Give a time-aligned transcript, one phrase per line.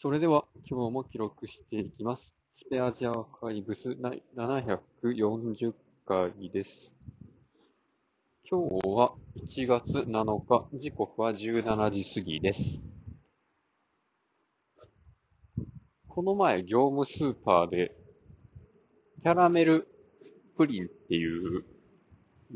[0.00, 2.30] それでは今日も記録していきます。
[2.56, 3.96] スペアジアーカイブス
[4.36, 5.74] 740
[6.06, 6.92] 回です。
[8.48, 9.14] 今日は
[9.44, 12.80] 1月7日、時刻は17時過ぎです。
[16.06, 17.96] この前、業務スーパーで、
[19.24, 19.88] キャラメル
[20.56, 21.64] プリンっていう、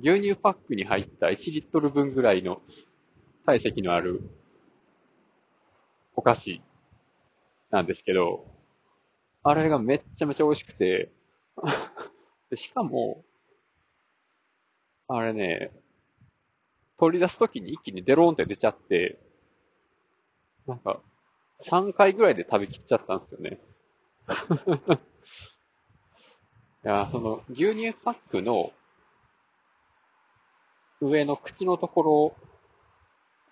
[0.00, 2.62] 牛乳パックに入った1リットル分ぐらいの
[3.44, 4.30] 体積のある
[6.14, 6.62] お菓子
[7.72, 8.44] なんですけど、
[9.42, 11.10] あれがめっちゃめちゃ美味しくて、
[12.54, 13.24] しかも、
[15.08, 15.72] あれね、
[16.98, 19.18] 取り出すときに一気にデローンって出ちゃって、
[20.66, 21.00] なんか、
[21.62, 23.58] 3回ぐらいで食べきっちゃったんですよね。
[26.84, 28.72] いや、その、牛乳パックの
[31.00, 32.36] 上の口のところを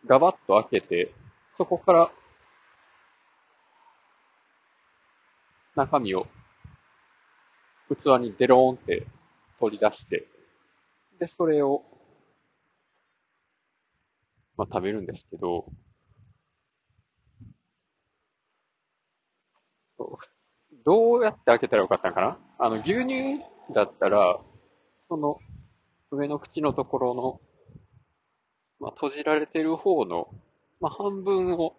[0.07, 1.15] ガバッと開けて、
[1.57, 2.13] そこから
[5.81, 6.27] 中身を
[7.89, 9.07] 器にデローンって
[9.59, 10.27] 取り出して、
[11.19, 11.83] で、それを、
[14.59, 15.65] まあ、食べるんですけど、
[20.85, 22.39] どうやって開けたらよかったのかな？
[22.59, 23.41] あの、牛乳
[23.75, 24.39] だったら、
[25.09, 25.39] その
[26.11, 27.41] 上の口のところの、
[28.81, 30.29] まあ、閉じられてる方の、
[30.81, 31.75] まあ、半分を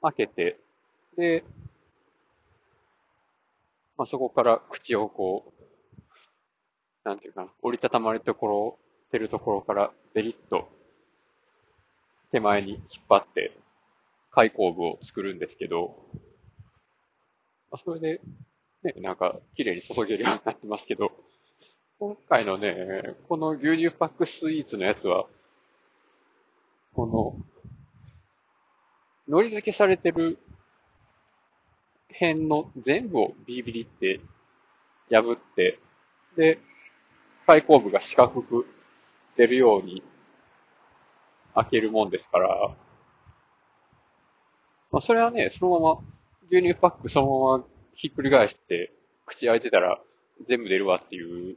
[0.00, 0.58] 開けて、
[1.18, 1.44] で、
[3.96, 8.78] まあ、そこから口をこう、なんていうかな、折りたたまれるところ、
[9.14, 10.68] てるところからベリッと
[12.32, 13.56] 手前に引っ張って
[14.32, 15.96] 開口部を作るんですけど、
[17.70, 18.20] まあ、それで、
[18.82, 21.12] ね、なんか綺麗に注げるようになってますけど、
[22.00, 25.26] 今回のね、この牛乳パックスイーツのやつは、
[26.92, 27.36] この、
[29.28, 30.38] 海苔付けされてる
[32.18, 34.20] 辺の全部をビリビリって
[35.10, 35.78] 破って、
[36.36, 36.58] で、
[37.46, 38.66] 開口部が四角く
[39.36, 40.02] 出るように
[41.54, 42.74] 開けるもんですから、
[44.90, 46.00] まあそれはね、そのまま
[46.50, 48.92] 牛乳パックそのままひっくり返して
[49.26, 50.00] 口開いてたら
[50.48, 51.56] 全部出るわっていう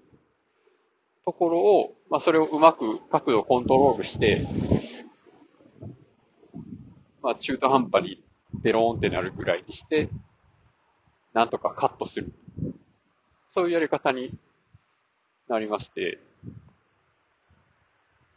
[1.26, 4.48] ところを、まあそれをうまく角度をコントロールして、
[7.22, 8.24] まあ中途半端に
[8.64, 10.10] ベローンってなるぐらいにして、
[11.34, 12.32] なんとかカットする。
[13.54, 14.38] そういうやり方に
[15.48, 16.20] なりまして。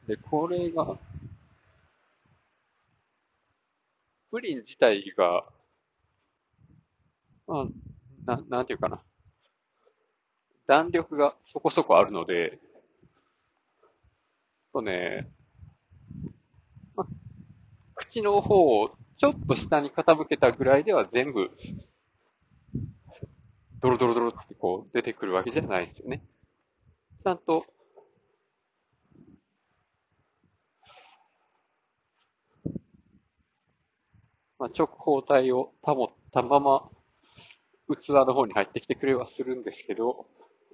[0.07, 0.99] で、これが、
[4.31, 5.45] プリン自体が、
[7.47, 7.67] まあ、
[8.27, 9.01] ななんていうかな。
[10.67, 12.59] 弾力がそこそこあるので、
[14.73, 15.29] とね、
[16.95, 17.07] まあ、
[17.95, 21.51] 口の方をちょっと下に傾けたぐらいでは全部
[23.81, 26.23] ドロドロドロってこう出てくるわけじゃないですよね。
[27.25, 27.65] ちゃんと、
[34.59, 36.91] まあ、直方体を保ったまま
[37.97, 40.27] 器の方に入ってきてくれはするんですけど、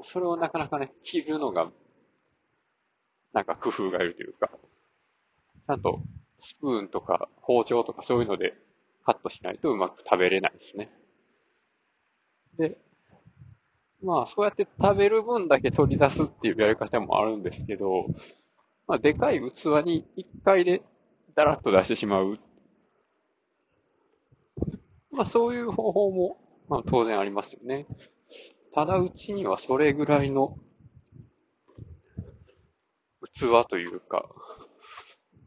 [0.03, 1.71] それをなかなかね、切るのが、
[3.33, 4.50] なんか工夫がいるというか、
[5.66, 6.00] ちゃんと
[6.41, 8.55] スプーンとか包丁とかそういうので
[9.05, 10.91] カットしないとうまく食べれないですね。
[12.59, 12.78] で、
[14.03, 18.07] まあ、そうやって食べる分だけ取り出すっていうやり方もあるんですけど、
[18.87, 20.83] まあ、でかい器に一回で
[21.34, 22.39] ダラッと出してしまう。
[25.11, 26.37] まあ、そういう方法も、
[26.69, 27.87] まあ、当然ありますよね。
[28.75, 30.59] ただ、うちにはそれぐらいの
[33.34, 34.28] 器というか、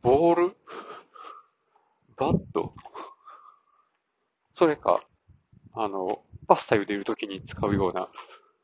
[0.02, 0.56] ボール
[2.18, 2.74] バット
[4.60, 5.02] それか、
[5.74, 8.10] あの、パスタ茹でるときに使うような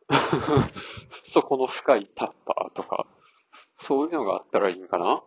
[1.24, 3.08] 底の深いタッパーとか、
[3.80, 5.24] そういうのがあったらいいんかな？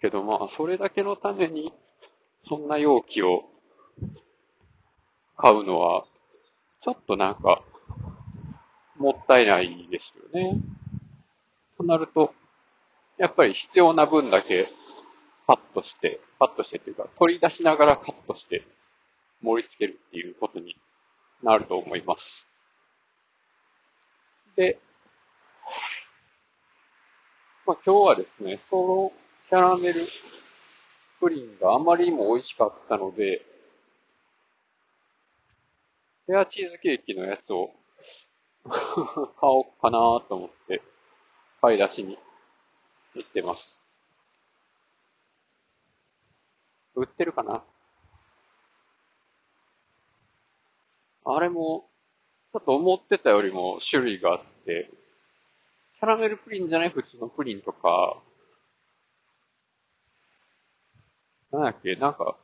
[0.00, 1.72] けどまあ、それだけのために、
[2.48, 3.44] そんな容器を
[5.36, 6.04] 買うのは、
[6.82, 7.62] ちょっとなんか、
[8.96, 10.58] もったいないですよね。
[11.76, 12.34] となると、
[13.18, 14.68] やっぱり必要な分だけ
[15.46, 18.64] カットして、カットしてっていうか、取り出しながらカットして
[19.42, 20.76] 盛り付けるっていうことに
[21.42, 22.46] なると思います。
[24.56, 24.78] で、
[27.66, 29.12] まあ、今日はですね、その
[29.48, 30.06] キャラメル
[31.20, 33.42] プリンがあまりにも美味しかったので、
[36.26, 37.72] レアチーズケーキのやつを
[38.64, 38.78] 買
[39.42, 39.98] おうかな
[40.28, 40.82] と思って
[41.60, 42.18] 買い出しに
[43.14, 43.80] 行ってます。
[46.94, 47.64] 売ってるかな？
[51.24, 51.88] あれも、
[52.52, 54.90] ちょっと思ってたよりも種類があって、
[55.98, 58.22] キャラメルプリンじゃない普通のプリンとか、
[61.52, 62.36] なんだっけ、なんか、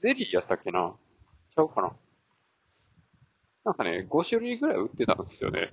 [0.00, 0.94] ゼリーやったっけな？
[1.54, 1.92] ちゃうかな？
[3.64, 5.72] なんかね、5種類ぐらい売ってたんですよね。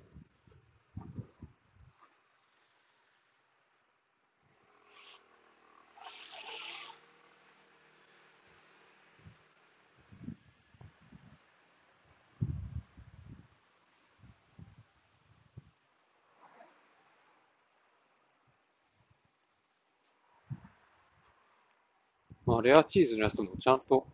[22.48, 24.08] まあ、レアチーズのやつもちゃんと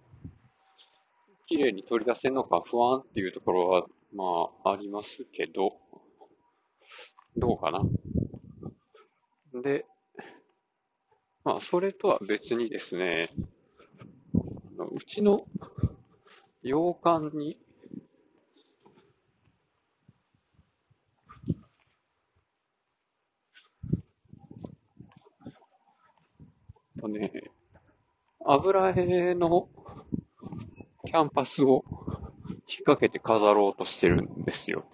[1.47, 5.73] 綺麗に取り出せるのか不安っていうところは、まあ、ありますけど、
[7.37, 7.83] どうかな。
[9.61, 9.85] で、
[11.43, 13.29] まあ、それとは別にですね、
[14.33, 15.45] うちの
[16.63, 17.59] 洋館に、
[26.99, 27.31] とね、
[28.45, 29.69] 油絵の
[31.05, 31.83] キャンパスを
[32.49, 34.85] 引っ掛けて飾ろうとしてるんですよ。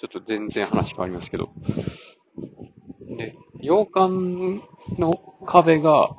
[0.00, 1.50] ちょっと全然話変わりますけど。
[3.16, 4.08] で、洋館
[4.98, 5.12] の
[5.46, 6.10] 壁が、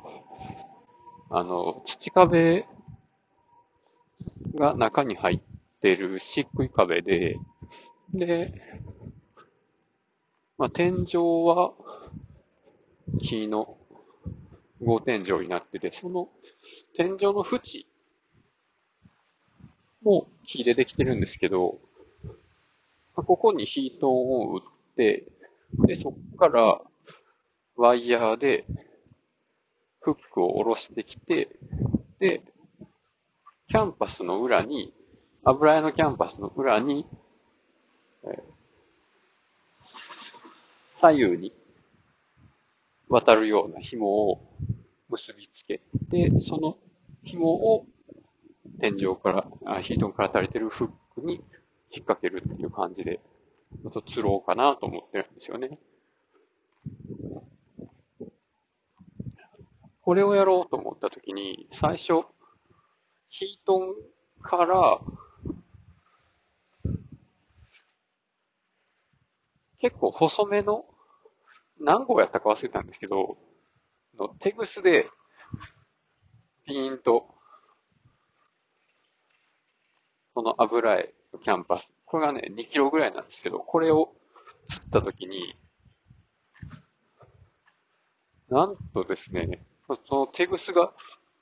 [1.30, 2.66] あの、土壁
[4.54, 5.40] が中に入っ
[5.80, 7.36] てる漆喰壁で、
[8.14, 8.54] で、
[10.58, 11.72] まあ、天井は
[13.20, 13.78] 木の
[14.84, 16.28] 格天井になってて、その
[16.96, 17.86] 天井の縁
[20.02, 21.78] も木でできてるんですけど、
[23.14, 25.24] ここにヒートンを打って、
[25.86, 26.80] で、そっから
[27.76, 28.64] ワイヤーで
[30.00, 31.48] フックを下ろしてきて、
[32.18, 32.42] で、
[33.68, 34.92] キャンパスの裏に、
[35.44, 37.06] 油絵のキャンパスの裏に、
[40.96, 41.52] 左右に
[43.08, 44.40] 渡るような紐を
[45.12, 46.78] 結びつけて、その
[47.22, 47.86] 紐を
[48.80, 51.42] 天井から、ヒートンから垂れてるフックに引っ
[52.06, 53.20] 掛けるっていう感じで、
[53.82, 55.78] ちょっと釣ろうかなと思ってるんですよね。
[60.00, 62.24] これをやろうと思ったときに、最初、
[63.28, 63.94] ヒートン
[64.40, 65.00] から、
[69.78, 70.86] 結構細めの、
[71.78, 73.36] 何号やったか忘れたんですけど、
[74.22, 75.08] のテグスで、
[76.66, 77.28] ピーンと、
[80.34, 81.92] この油絵のキャンパス。
[82.04, 84.14] これがね、2キロぐらいなんですけど、これを
[84.68, 85.56] 釣ったときに、
[88.48, 89.64] なんとですね、
[90.08, 90.92] そのテグスが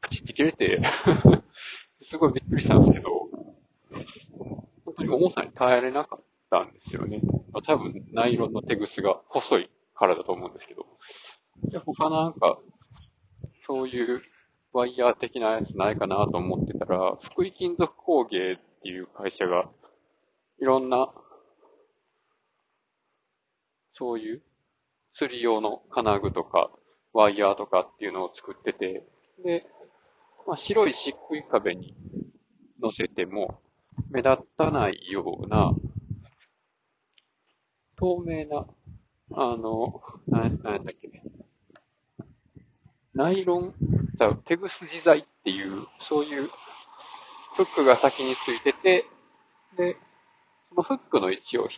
[0.00, 0.80] プチって切れて
[2.02, 3.28] すごいびっくりしたんですけど、
[4.84, 7.20] 本当に重さに耐えられなかったんですよね。
[7.66, 10.86] 多分、ナイロンのテグスが細いからだと思うんですけど。
[11.64, 12.58] で、他なんか、
[13.70, 14.20] そういう
[14.72, 19.70] ワイヤー的なやつないかなと思ってたら、福井金属工芸っていう会社が、
[20.60, 21.08] いろんな、
[23.92, 24.42] そういう
[25.14, 26.72] 釣り用の金具とか、
[27.12, 29.06] ワイヤーとかっていうのを作ってて、
[29.44, 29.64] で、
[30.48, 31.94] まあ、白い漆喰壁に
[32.82, 33.60] 乗せても
[34.10, 35.72] 目立たないような、
[37.96, 38.66] 透明な、
[39.32, 41.22] あの、な、なんだっけ、
[43.14, 43.74] ナイロン、
[44.44, 46.48] テグス自在っていう、そういう
[47.54, 49.04] フックが先についてて、
[49.76, 49.96] で、
[50.68, 51.68] そのフックの位置を、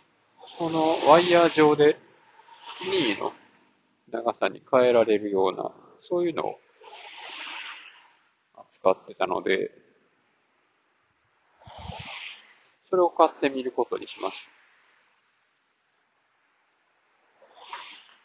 [0.59, 1.97] このワイヤー上で
[2.83, 3.33] 任意の
[4.11, 5.71] 長さに変えられるような、
[6.01, 6.59] そういうのを
[8.79, 9.71] 使ってたので、
[12.91, 14.45] それを買ってみることにしまし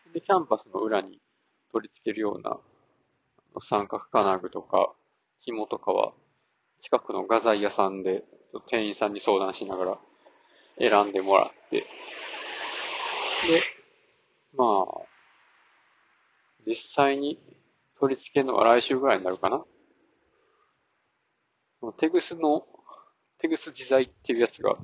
[0.04, 0.12] た。
[0.12, 1.22] で、キャンパスの裏に
[1.72, 2.58] 取り付けるような
[3.60, 4.92] 三角金具とか
[5.40, 6.12] 紐とかは
[6.82, 8.24] 近くの画材屋さんで
[8.70, 9.98] 店員さんに相談しながら
[10.78, 11.86] 選んでもらって、で、
[14.56, 14.86] まあ、
[16.66, 17.38] 実際に
[18.00, 19.64] 取り付けるのは来週ぐらいになるかな。
[21.98, 22.66] テグスの、
[23.38, 24.78] テグス自在っていうやつが、ち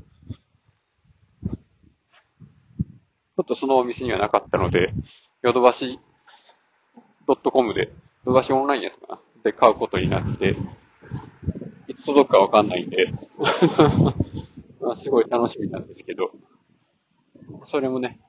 [3.38, 4.92] ょっとそのお店にはなかったので、
[5.42, 5.98] ヨドバシ
[7.26, 7.92] .com で
[8.26, 9.20] ヨドバシオンラインやつかな。
[9.44, 10.56] で買うことになって、
[11.88, 13.12] いつ届くかわかんないんで。
[14.80, 16.30] まあ、すごい楽しみなんですけど、
[17.64, 18.20] それもね、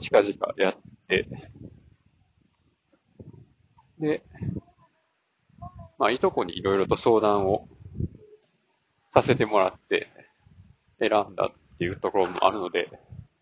[0.00, 0.76] 近々やっ
[1.08, 1.26] て、
[3.98, 4.22] で、
[5.98, 7.68] まあ、いとこにいろいろと相談を
[9.12, 10.08] させてもらって
[10.98, 12.90] 選んだっていうところもあるので、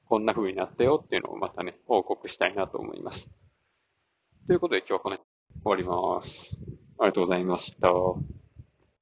[0.08, 3.28] こんな風になったよっていうのをまたね、報告したいなと思います。
[4.46, 5.28] ということで今日はこの辺
[5.64, 6.58] 終わります。
[6.98, 7.88] ありがとうございました。